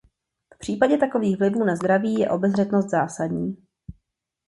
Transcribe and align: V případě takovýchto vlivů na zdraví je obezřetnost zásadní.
V 0.53 0.57
případě 0.57 0.97
takovýchto 0.97 1.37
vlivů 1.43 1.63
na 1.65 1.75
zdraví 1.75 2.13
je 2.13 2.29
obezřetnost 2.29 2.89
zásadní. 2.89 3.57